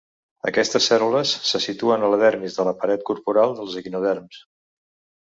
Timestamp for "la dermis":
2.13-2.57